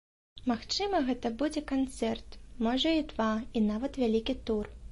Магчыма, 0.51 1.01
гэта 1.09 1.31
будзе 1.41 1.61
канцэрт, 1.73 2.37
можа, 2.69 2.97
і 3.01 3.05
два, 3.13 3.31
і 3.61 3.63
нават 3.71 4.01
вялікі 4.05 4.39
тур. 4.49 4.65